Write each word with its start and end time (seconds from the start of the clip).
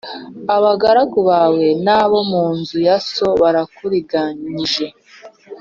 Abagaragu 0.55 1.19
bawe 1.29 1.67
n’abo 1.85 2.19
mu 2.31 2.43
nzu 2.57 2.77
ya 2.87 2.97
so 3.13 3.27
barakuriganyije 3.41 4.87